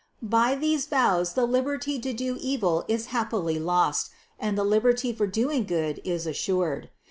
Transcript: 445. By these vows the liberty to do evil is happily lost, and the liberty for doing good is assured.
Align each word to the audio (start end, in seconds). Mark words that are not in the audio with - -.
445. 0.27 0.29
By 0.31 0.59
these 0.59 0.87
vows 0.87 1.33
the 1.33 1.45
liberty 1.45 1.99
to 1.99 2.11
do 2.11 2.35
evil 2.41 2.83
is 2.87 3.05
happily 3.13 3.59
lost, 3.59 4.09
and 4.39 4.57
the 4.57 4.63
liberty 4.65 5.13
for 5.13 5.27
doing 5.27 5.63
good 5.63 6.01
is 6.03 6.25
assured. 6.25 6.89